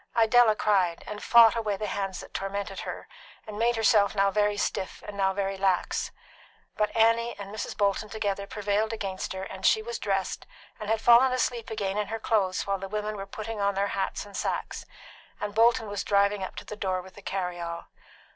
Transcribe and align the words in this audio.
Idella 0.17 0.55
cried, 0.55 1.03
and 1.05 1.21
fought 1.21 1.55
away 1.55 1.77
the 1.77 1.85
hands 1.85 2.21
that 2.21 2.33
tormented 2.33 2.79
her, 2.79 3.07
and 3.45 3.59
made 3.59 3.75
herself 3.75 4.15
now 4.15 4.31
very 4.31 4.57
stiff 4.57 5.03
and 5.05 5.15
now 5.15 5.31
very 5.31 5.57
lax; 5.57 6.09
but 6.75 6.89
Annie 6.95 7.35
and 7.37 7.53
Mrs. 7.53 7.77
Bolton 7.77 8.09
together 8.09 8.47
prevailed 8.47 8.93
against 8.93 9.31
her, 9.33 9.43
and 9.43 9.63
she 9.63 9.83
was 9.83 9.99
dressed, 9.99 10.47
and 10.79 10.89
had 10.89 11.01
fallen 11.01 11.31
asleep 11.31 11.69
again 11.69 11.99
in 11.99 12.07
her 12.07 12.19
clothes 12.19 12.65
while 12.65 12.79
the 12.79 12.89
women 12.89 13.15
were 13.15 13.27
putting 13.27 13.61
on 13.61 13.75
their 13.75 13.89
hats 13.89 14.25
and 14.25 14.35
sacks, 14.35 14.85
and 15.39 15.53
Bolton 15.53 15.87
was 15.87 16.03
driving 16.03 16.43
up 16.43 16.55
to 16.55 16.65
the 16.65 16.75
door 16.75 16.99
with 17.03 17.13
the 17.13 17.21
carry 17.21 17.59
all. 17.61 17.85